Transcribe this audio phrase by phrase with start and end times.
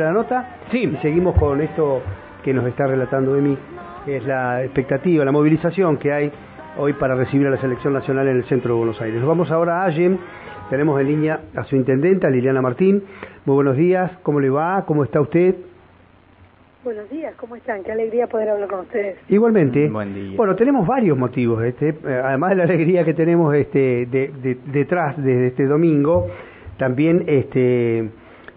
[0.00, 0.56] la nota.
[0.70, 0.84] Sí.
[0.84, 2.00] Y seguimos con esto
[2.42, 3.58] que nos está relatando Emi,
[4.06, 6.32] que es la expectativa, la movilización que hay
[6.78, 9.18] hoy para recibir a la selección nacional en el centro de Buenos Aires.
[9.18, 10.18] Nos vamos ahora a Allen,
[10.70, 13.02] tenemos en línea a su intendenta, Liliana Martín.
[13.44, 14.82] Muy buenos días, ¿cómo le va?
[14.86, 15.56] ¿Cómo está usted?
[16.84, 17.84] Buenos días, ¿cómo están?
[17.84, 19.18] Qué alegría poder hablar con ustedes.
[19.28, 19.90] Igualmente.
[19.90, 20.38] Buen día.
[20.38, 24.56] Bueno, tenemos varios motivos, este, eh, además de la alegría que tenemos este, de, de,
[24.72, 26.28] detrás de este domingo,
[26.78, 28.08] también este,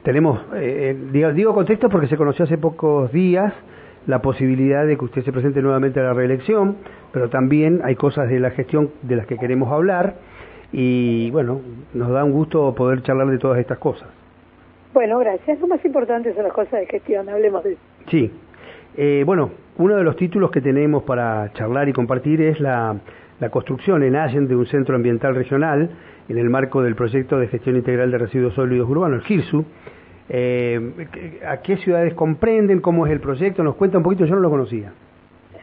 [0.06, 3.52] tenemos, eh, eh, digo, digo contexto porque se conoció hace pocos días
[4.06, 6.78] la posibilidad de que usted se presente nuevamente a la reelección,
[7.12, 10.14] pero también hay cosas de la gestión de las que queremos hablar
[10.72, 11.60] y bueno,
[11.96, 14.08] nos da un gusto poder charlar de todas estas cosas.
[14.94, 15.60] Bueno, gracias.
[15.60, 17.82] Lo más importante son las cosas de gestión, hablemos de eso.
[18.08, 18.32] Sí.
[18.96, 22.96] Eh, bueno, uno de los títulos que tenemos para charlar y compartir es la,
[23.40, 25.90] la construcción en Allen de un centro ambiental regional
[26.30, 29.66] en el marco del proyecto de gestión integral de residuos sólidos urbanos, el GIRSU,
[30.30, 30.80] eh,
[31.48, 32.82] ¿A qué ciudades comprenden?
[32.82, 33.64] ¿Cómo es el proyecto?
[33.64, 34.92] Nos cuenta un poquito, yo no lo conocía.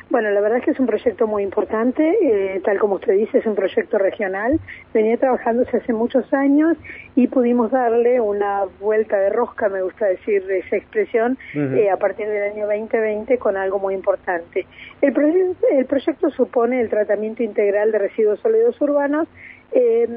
[0.09, 3.39] Bueno, la verdad es que es un proyecto muy importante, eh, tal como usted dice,
[3.39, 4.61] es un proyecto regional.
[4.93, 6.77] Venía trabajándose hace muchos años
[7.17, 12.29] y pudimos darle una vuelta de rosca, me gusta decir esa expresión, eh, a partir
[12.29, 14.67] del año 2020 con algo muy importante.
[15.01, 15.15] El,
[15.71, 19.29] el proyecto supone el tratamiento integral de residuos sólidos urbanos
[19.73, 20.09] eh,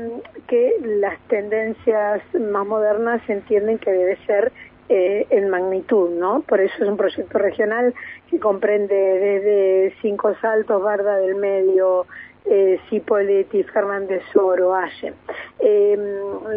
[0.47, 4.51] que las tendencias más modernas entienden que debe ser
[4.87, 6.41] eh, en magnitud, ¿no?
[6.41, 7.91] Por eso es un proyecto regional
[8.29, 12.05] que comprende desde Cinco Saltos, Barda del Medio,
[12.45, 15.13] eh, Cipolletti, Fernández Oro, Aye.
[15.57, 15.97] Eh,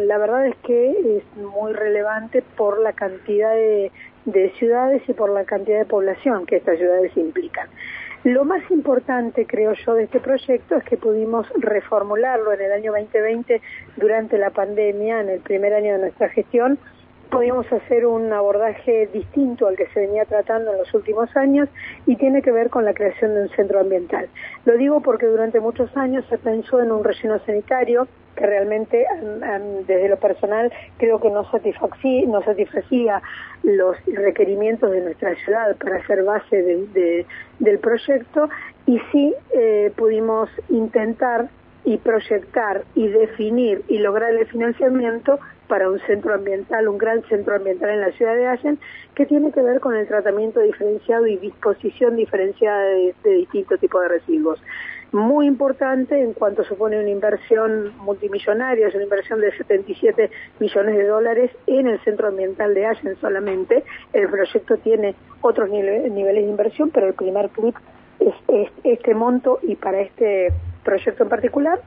[0.05, 5.45] la verdad es que es muy relevante por la cantidad de ciudades y por la
[5.45, 7.67] cantidad de población que estas ciudades implican.
[8.23, 12.91] Lo más importante, creo yo, de este proyecto es que pudimos reformularlo en el año
[12.91, 13.61] 2020
[13.95, 16.77] durante la pandemia, en el primer año de nuestra gestión,
[17.29, 21.69] pudimos hacer un abordaje distinto al que se venía tratando en los últimos años
[22.05, 24.27] y tiene que ver con la creación de un centro ambiental.
[24.65, 29.05] Lo digo porque durante muchos años se pensó en un relleno sanitario que realmente
[29.85, 33.21] desde lo personal creo que no satisfacía, no satisfacía
[33.63, 36.85] los requerimientos de nuestra ciudad para ser base
[37.59, 38.49] del proyecto
[38.85, 41.49] y sí eh, pudimos intentar
[41.83, 47.55] y proyectar y definir y lograr el financiamiento para un centro ambiental, un gran centro
[47.55, 48.79] ambiental en la ciudad de Allen,
[49.15, 54.01] que tiene que ver con el tratamiento diferenciado y disposición diferenciada de, de distintos tipos
[54.01, 54.59] de residuos
[55.11, 61.07] muy importante en cuanto supone una inversión multimillonaria, es una inversión de 77 millones de
[61.07, 63.83] dólares en el centro ambiental de Allen solamente.
[64.13, 67.75] El proyecto tiene otros niveles de inversión, pero el primer clip
[68.19, 70.53] es, este monto y para este
[70.83, 71.79] proyecto en particular.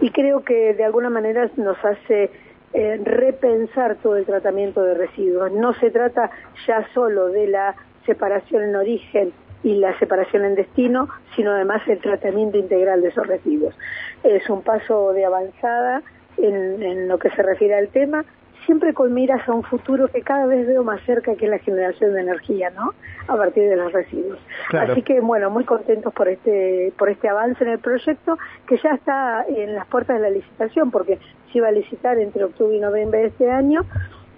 [0.00, 2.30] Y creo que de alguna manera nos hace
[2.72, 5.50] eh, repensar todo el tratamiento de residuos.
[5.52, 6.30] No se trata
[6.66, 7.74] ya solo de la
[8.06, 9.32] separación en origen
[9.62, 13.74] y la separación en destino, sino además el tratamiento integral de esos residuos.
[14.22, 16.02] Es un paso de avanzada
[16.38, 18.24] en, en lo que se refiere al tema,
[18.66, 21.58] siempre con miras a un futuro que cada vez veo más cerca, que es la
[21.58, 22.94] generación de energía, ¿no?
[23.28, 24.38] A partir de los residuos.
[24.72, 28.90] Así que, bueno, muy contentos por este, por este avance en el proyecto, que ya
[28.90, 31.18] está en las puertas de la licitación, porque
[31.52, 33.82] se iba a licitar entre octubre y noviembre de este año,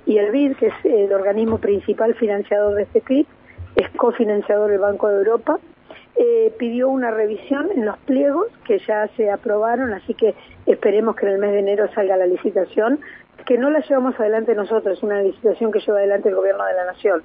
[0.07, 3.29] y el BID, que es el organismo principal financiador de este CLIP,
[3.77, 5.59] es cofinanciador del Banco de Europa,
[6.15, 10.35] eh, pidió una revisión en los pliegos que ya se aprobaron, así que
[10.67, 13.01] esperemos que en el mes de enero salga la licitación,
[13.47, 16.75] que no la llevamos adelante nosotros, es una licitación que lleva adelante el Gobierno de
[16.75, 17.23] la Nación,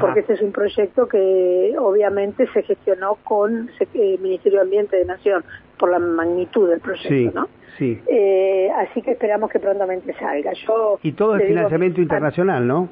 [0.00, 4.96] porque este es un proyecto que obviamente se gestionó con el eh, Ministerio de Ambiente
[4.96, 5.44] de Nación,
[5.78, 7.48] por la magnitud del proyecto, ¿no?
[7.78, 8.00] Sí.
[8.06, 10.52] Eh, así que esperamos que prontamente salga.
[10.66, 12.88] Yo y todo el financiamiento internacional, ¿no?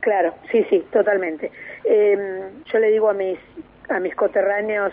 [0.00, 1.50] Claro, sí, sí, totalmente.
[1.84, 3.38] Eh, yo le digo a mis
[3.88, 4.92] a mis coterráneos,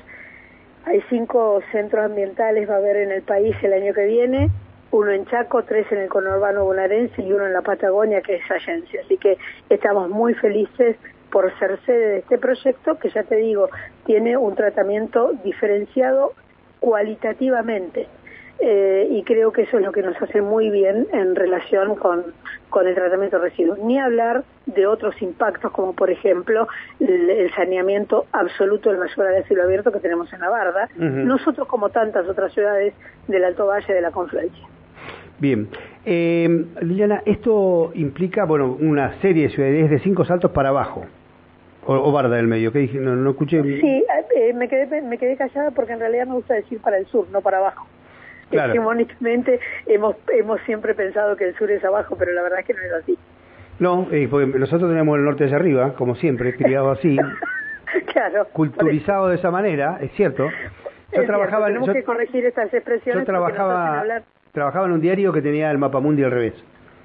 [0.86, 4.50] hay cinco centros ambientales va a haber en el país el año que viene,
[4.92, 8.52] uno en Chaco, tres en el conurbano bonaerense y uno en la Patagonia, que es
[8.52, 9.00] Allense.
[9.00, 9.38] Así que
[9.70, 10.98] estamos muy felices
[11.32, 13.70] por ser sede de este proyecto, que ya te digo,
[14.06, 16.34] tiene un tratamiento diferenciado
[16.80, 18.08] cualitativamente.
[18.62, 22.26] Eh, y creo que eso es lo que nos hace muy bien en relación con,
[22.70, 23.80] con el tratamiento de residuos.
[23.80, 26.68] Ni hablar de otros impactos, como por ejemplo
[27.00, 31.90] el, saneamiento absoluto del basura de cielo abierto que tenemos en la Barda, nosotros como
[31.90, 32.94] tantas otras ciudades
[33.28, 34.68] del Alto Valle de la Confluencia.
[35.40, 35.68] Bien.
[36.06, 41.06] Eh, Liliana, esto implica, bueno, una serie de ciudades de cinco saltos para abajo.
[41.86, 43.00] O, Barda del medio, ¿qué dije?
[43.00, 43.64] No, no escuché.
[43.64, 44.06] Sí,
[44.36, 47.28] eh, me, quedé, me quedé callada porque en realidad me gusta decir para el sur,
[47.32, 47.88] no para abajo.
[48.50, 48.74] Claro.
[48.74, 52.74] Hegemónicamente hemos, hemos siempre pensado que el sur es abajo, pero la verdad es que
[52.74, 53.18] no es así.
[53.80, 57.18] No, eh, porque nosotros tenemos el norte hacia arriba, como siempre, criado así.
[58.12, 58.48] claro.
[58.52, 60.50] Culturizado de esa manera, es cierto.
[61.14, 63.22] Yo trabajaba tenemos que corregir estas expresiones.
[63.22, 64.04] Yo trabajaba,
[64.60, 66.54] trabajaba en un diario que tenía el mapa mundi al revés.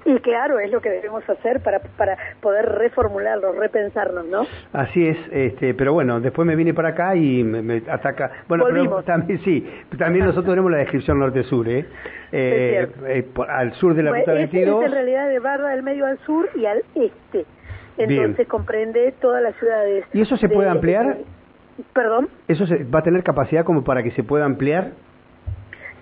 [0.03, 4.45] Y claro, es lo que debemos hacer para, para poder reformularlo, repensarnos, ¿no?
[4.73, 8.29] Así es, este, pero bueno, después me vine para acá y me, ataca.
[8.49, 9.65] Bueno, pero también sí,
[9.97, 11.85] también nosotros tenemos la descripción norte-sur, ¿eh?
[12.33, 14.81] eh, eh al sur de la ruta 22.
[14.81, 17.45] Es, en realidad de Barra del Medio al sur y al este.
[17.97, 20.03] Entonces comprende todas las ciudades.
[20.13, 21.19] ¿Y eso se puede ampliar?
[21.93, 22.27] ¿Perdón?
[22.49, 24.91] ¿Eso se, va a tener capacidad como para que se pueda ampliar?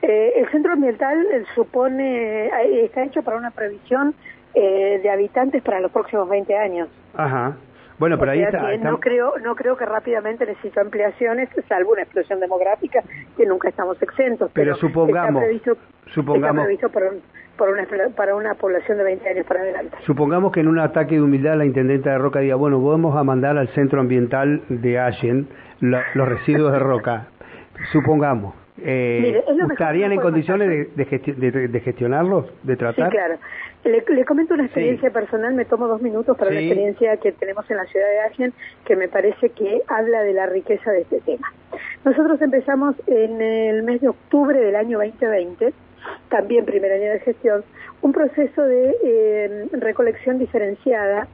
[0.03, 4.13] Eh, el centro ambiental eh, supone, eh, está hecho para una previsión
[4.53, 6.87] de habitantes para los próximos 20 años.
[7.15, 7.57] Ajá.
[7.97, 12.39] Bueno, pero ahí está, No creo, no creo que rápidamente necesite ampliaciones, salvo una explosión
[12.39, 13.01] demográfica
[13.35, 14.51] que nunca estamos exentos.
[14.53, 15.77] Pero, supongamos, está previsto,
[16.13, 16.67] supongamos,
[17.57, 19.97] por, una, para una población de 20 años para adelante.
[20.05, 23.23] Supongamos que en un ataque de humildad la intendenta de Roca diga, bueno, vamos a
[23.23, 25.47] mandar al centro ambiental de Allen
[25.79, 27.27] los residuos de Roca.
[27.91, 28.62] Supongamos.
[28.81, 33.09] Eh, ¿Estarían en condiciones de, de, gestionarlos, de tratar?
[33.09, 33.35] Sí, claro.
[33.83, 37.77] Le, comento una experiencia personal, me tomo dos minutos para la experiencia que tenemos en
[37.77, 38.53] la ciudad de Agen,
[38.85, 41.51] que me parece que habla de la riqueza de este tema.
[42.05, 45.73] Nosotros empezamos en el mes de octubre del año 2020,
[46.29, 47.63] también primer año de gestión,
[48.01, 51.27] un proceso de eh, recolección diferenciada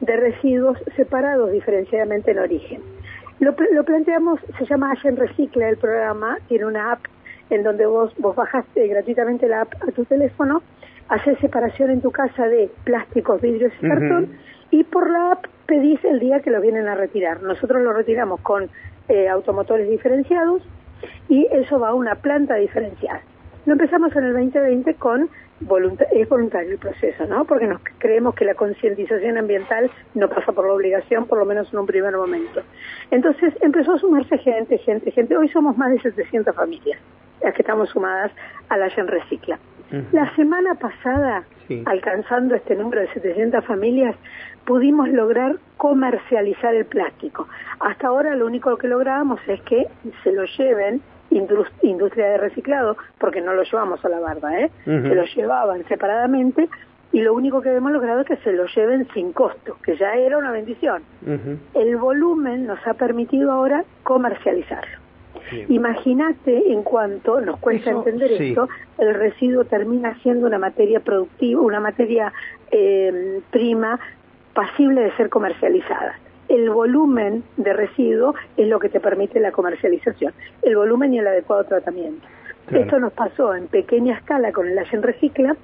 [0.00, 2.95] de residuos separados diferenciadamente en origen.
[3.40, 7.04] Lo, lo planteamos, se llama Allen Recicla el programa, tiene una app
[7.50, 10.62] en donde vos, vos bajaste gratuitamente la app a tu teléfono,
[11.08, 14.32] haces separación en tu casa de plásticos, vidrios y cartón,
[14.70, 17.42] y por la app pedís el día que lo vienen a retirar.
[17.42, 18.68] Nosotros lo retiramos con
[19.08, 20.62] eh, automotores diferenciados
[21.28, 23.20] y eso va a una planta diferenciada.
[23.66, 25.28] Lo empezamos en el 2020 con
[26.12, 27.44] es voluntario el proceso, ¿no?
[27.46, 31.72] Porque nos creemos que la concientización ambiental no pasa por la obligación, por lo menos
[31.72, 32.62] en un primer momento.
[33.10, 35.36] Entonces empezó a sumarse gente, gente, gente.
[35.36, 37.00] Hoy somos más de 700 familias
[37.42, 38.32] las que estamos sumadas
[38.68, 39.58] a la Gen Recicla.
[40.12, 41.44] La semana pasada,
[41.84, 44.16] alcanzando este número de 700 familias,
[44.64, 47.46] pudimos lograr comercializar el plástico.
[47.78, 49.86] Hasta ahora lo único que lográbamos es que
[50.24, 51.02] se lo lleven
[51.82, 54.70] industria de reciclado, porque no lo llevamos a la barba, ¿eh?
[54.84, 56.68] se lo llevaban separadamente
[57.12, 60.14] y lo único que hemos logrado es que se lo lleven sin costo, que ya
[60.14, 61.02] era una bendición.
[61.74, 64.98] El volumen nos ha permitido ahora comercializarlo.
[65.68, 68.68] Imagínate en cuanto nos cuesta entender esto,
[68.98, 72.32] el residuo termina siendo una materia productiva, una materia
[72.72, 74.00] eh, prima
[74.52, 76.18] pasible de ser comercializada
[76.48, 80.32] el volumen de residuo es lo que te permite la comercialización,
[80.62, 82.26] el volumen y el adecuado tratamiento.
[82.70, 85.56] Esto nos pasó en pequeña escala con el Allen Recicla,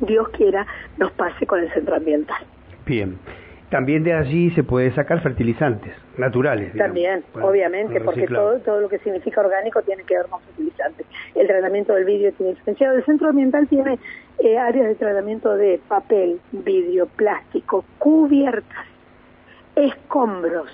[0.00, 2.42] Dios quiera nos pase con el centro ambiental.
[2.86, 3.18] Bien.
[3.68, 6.74] También de allí se puede sacar fertilizantes naturales.
[6.76, 11.06] También, obviamente, porque todo, todo lo que significa orgánico tiene que ver con fertilizantes.
[11.36, 12.96] El tratamiento del vidrio tiene diferenciado.
[12.96, 13.98] El centro ambiental tiene
[14.42, 18.86] eh, áreas de tratamiento de papel, vidrio, plástico, cubiertas
[19.86, 20.70] escombros.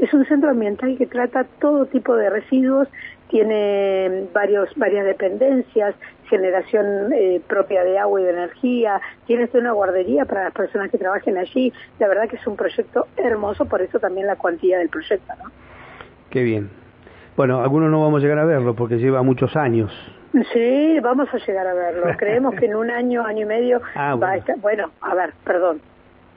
[0.00, 2.88] es un centro ambiental que trata todo tipo de residuos,
[3.28, 5.94] tiene varios, varias dependencias,
[6.28, 10.98] generación eh, propia de agua y de energía, tiene una guardería para las personas que
[10.98, 11.72] trabajen allí.
[11.98, 15.32] La verdad que es un proyecto hermoso, por eso también la cuantía del proyecto.
[15.42, 15.50] ¿no?
[16.30, 16.70] Qué bien.
[17.36, 19.92] Bueno, algunos no vamos a llegar a verlo porque lleva muchos años.
[20.52, 22.06] Sí, vamos a llegar a verlo.
[22.18, 24.58] Creemos que en un año, año y medio ah, va a estar.
[24.58, 25.80] Bueno, a ver, perdón,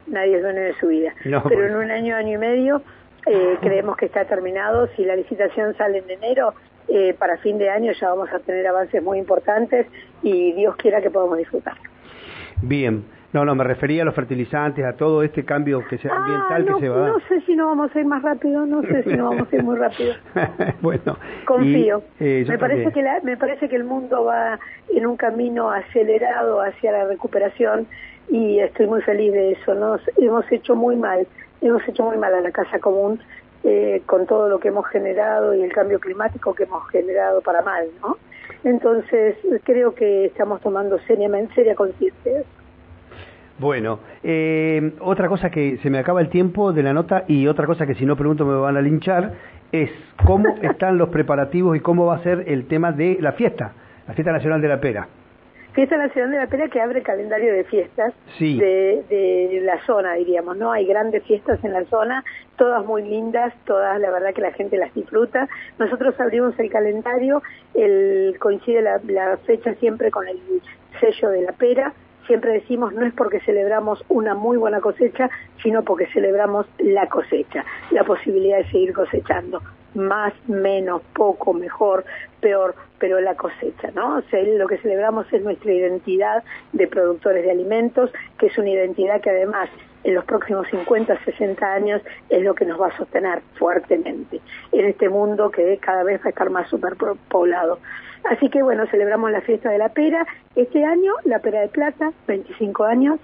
[0.08, 1.14] nadie es dueño de su vida.
[1.24, 2.82] Pero en un año, año y medio,
[3.26, 4.88] eh, creemos que está terminado.
[4.96, 6.54] Si la licitación sale en enero,
[6.88, 9.88] eh, para fin de año ya vamos a tener avances muy importantes
[10.24, 11.76] y Dios quiera que podamos disfrutar.
[12.62, 13.04] Bien.
[13.34, 16.82] No, no, me refería a los fertilizantes, a todo este cambio que sea ambiental que
[16.82, 19.14] se va a No sé si no vamos a ir más rápido, no sé si
[19.14, 20.14] no vamos a ir muy rápido.
[20.82, 22.04] bueno, confío.
[22.20, 26.92] Eh, me parece que me parece que el mundo va en un camino acelerado hacia
[26.92, 27.88] la recuperación
[28.30, 29.74] y estoy muy feliz de eso.
[29.74, 31.28] Nos hemos hecho muy mal,
[31.62, 33.20] hemos hecho muy mal a la casa común
[33.64, 37.62] eh, con todo lo que hemos generado y el cambio climático que hemos generado para
[37.62, 38.18] mal, ¿no?
[38.64, 42.44] Entonces creo que estamos tomando seriamente seria conciencia.
[43.60, 47.68] Bueno, eh, otra cosa que se me acaba el tiempo de la nota y otra
[47.68, 49.34] cosa que si no pregunto me van a linchar
[49.72, 49.92] es
[50.26, 53.74] cómo están los preparativos y cómo va a ser el tema de la fiesta,
[54.08, 55.08] la fiesta nacional de la pera.
[55.74, 60.16] Fiesta Nacional de la Pera que abre el calendario de fiestas de, de, la zona,
[60.16, 60.74] diríamos, ¿no?
[60.74, 62.26] Hay grandes fiestas en la zona,
[62.58, 65.48] todas muy lindas, todas la verdad que la gente las disfruta.
[65.80, 67.42] Nosotros abrimos el calendario,
[67.74, 70.40] el, coincide la, fecha siempre con el
[71.00, 71.94] sello de la pera,
[72.28, 75.30] siempre decimos no es porque celebramos una muy buena cosecha,
[75.64, 79.62] sino porque celebramos la cosecha, la posibilidad de seguir cosechando,
[79.96, 82.06] más, menos, poco, mejor,
[82.40, 84.22] peor, pero la cosecha, ¿no?
[84.32, 86.44] Lo que celebramos es nuestra identidad
[86.74, 89.70] de productores de alimentos, que es una identidad que además
[90.04, 94.86] en los próximos 50, 60 años es lo que nos va a sostener fuertemente en
[94.86, 97.80] este mundo que cada vez va a estar más superpoblado.
[98.24, 100.26] Así que bueno, celebramos la fiesta de la pera.
[100.56, 103.20] Este año, la pera de plata, 25 años,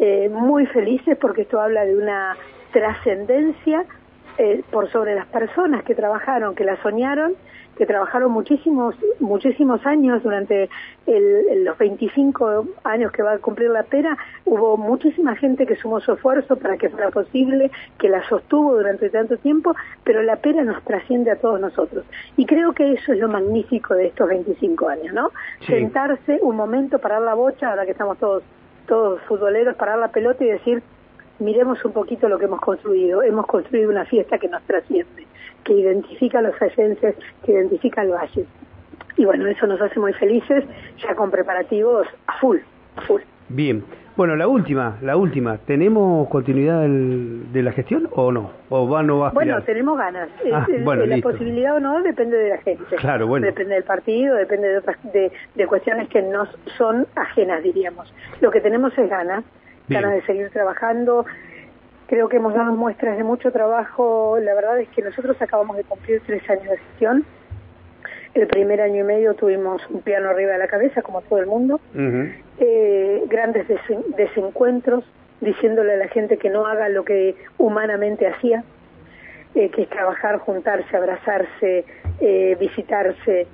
[0.00, 2.36] eh, muy felices porque esto habla de una
[2.72, 3.84] trascendencia
[4.38, 7.34] eh, por sobre las personas que trabajaron, que la soñaron
[7.76, 10.68] que trabajaron muchísimos muchísimos años durante
[11.06, 16.12] los 25 años que va a cumplir la pera hubo muchísima gente que sumó su
[16.12, 19.74] esfuerzo para que fuera posible que la sostuvo durante tanto tiempo
[20.04, 22.04] pero la pera nos trasciende a todos nosotros.
[22.36, 25.30] Y creo que eso es lo magnífico de estos 25 años no
[25.66, 28.42] sentarse un momento parar la bocha ahora que estamos todos
[28.86, 30.82] todos futboleros parar la pelota y decir
[31.38, 35.26] miremos un poquito lo que hemos construido hemos construido una fiesta que nos trasciende
[35.64, 38.44] que identifica los allenses, que identifica el valle.
[39.16, 40.64] Y bueno, eso nos hace muy felices,
[40.98, 42.58] ya con preparativos a full,
[42.96, 43.22] a full.
[43.48, 43.84] Bien.
[44.16, 45.58] Bueno, la última, la última.
[45.58, 48.52] ¿Tenemos continuidad de la gestión o no?
[48.68, 50.28] ¿O va no va a Bueno, tenemos ganas.
[50.52, 52.94] Ah, bueno, la posibilidad o no depende de la gente.
[52.96, 53.46] Claro, bueno.
[53.46, 56.46] Depende del partido, depende de otras de, de cuestiones que no
[56.78, 58.14] son ajenas, diríamos.
[58.40, 59.42] Lo que tenemos es ganas,
[59.88, 61.26] ganas de seguir trabajando,
[62.06, 64.38] Creo que hemos dado muestras de mucho trabajo.
[64.40, 67.24] La verdad es que nosotros acabamos de cumplir tres años de gestión.
[68.34, 71.46] El primer año y medio tuvimos un piano arriba de la cabeza, como todo el
[71.46, 71.80] mundo.
[72.58, 73.66] eh, grandes
[74.16, 75.04] desencuentros,
[75.40, 78.64] diciéndole a la gente que no haga lo que humanamente hacía,
[79.54, 81.84] eh, que es trabajar, juntarse, abrazarse,
[82.20, 83.46] eh, visitarse.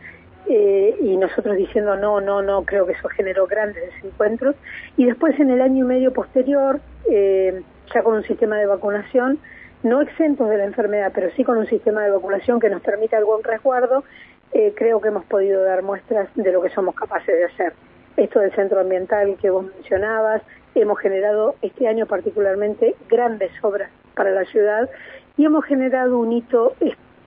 [0.49, 4.57] Eh, y nosotros diciendo no, no, no, creo que eso generó grandes desencuentros.
[4.97, 7.63] Y después en el año y medio posterior, eh,
[7.95, 9.39] ya con un sistema de vacunación,
[9.83, 13.17] no exentos de la enfermedad, pero sí con un sistema de vacunación que nos permita
[13.17, 14.05] algún resguardo,
[14.53, 17.73] eh, creo que hemos podido dar muestras de lo que somos capaces de hacer.
[18.17, 20.43] Esto del centro ambiental que vos mencionabas,
[20.75, 24.91] hemos generado este año particularmente grandes obras para la ciudad
[25.37, 26.75] y hemos generado un hito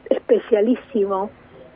[0.09, 1.31] especialísimo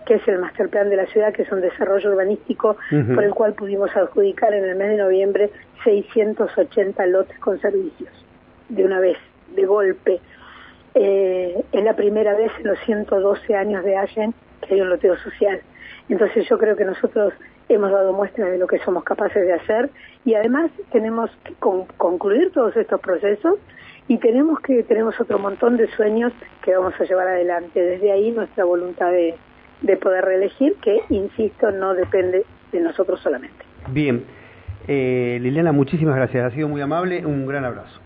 [0.08, 2.78] que es el master plan de la ciudad, que es un desarrollo urbanístico
[3.14, 5.50] por el cual pudimos adjudicar en el mes de noviembre
[5.84, 8.10] 680 lotes con servicios
[8.70, 9.18] de una vez,
[9.54, 10.22] de golpe.
[10.96, 15.18] Eh, es la primera vez en los 112 años de Allen que hay un loteo
[15.18, 15.62] social.
[16.08, 17.34] Entonces yo creo que nosotros
[17.68, 19.90] hemos dado muestra de lo que somos capaces de hacer
[20.24, 21.54] y además tenemos que
[21.98, 23.56] concluir todos estos procesos
[24.08, 26.32] y tenemos que tenemos otro montón de sueños
[26.64, 27.82] que vamos a llevar adelante.
[27.82, 29.36] Desde ahí nuestra voluntad de,
[29.82, 33.66] de poder reelegir, que insisto no depende de nosotros solamente.
[33.90, 34.24] Bien,
[34.88, 36.46] eh, Liliana, muchísimas gracias.
[36.46, 37.26] Ha sido muy amable.
[37.26, 38.02] Un gran abrazo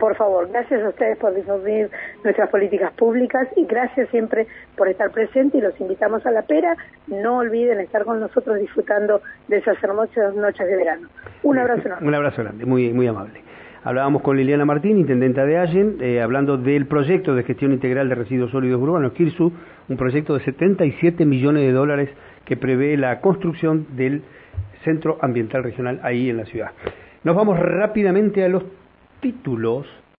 [0.00, 1.90] por favor, gracias a ustedes por difundir
[2.24, 6.74] nuestras políticas públicas y gracias siempre por estar presente y los invitamos a la pera.
[7.06, 11.08] No olviden estar con nosotros disfrutando de esas hermosas noches de verano.
[11.42, 12.08] Un abrazo enorme.
[12.08, 13.42] Un abrazo grande, muy, muy amable.
[13.82, 18.14] Hablábamos con Liliana Martín, intendenta de Allen, eh, hablando del proyecto de gestión integral de
[18.14, 19.52] residuos sólidos urbanos, KIRSU,
[19.88, 22.10] un proyecto de 77 millones de dólares
[22.44, 24.22] que prevé la construcción del
[24.84, 26.72] Centro Ambiental Regional ahí en la ciudad.
[27.24, 28.64] Nos vamos rápidamente a los
[29.20, 29.86] títulos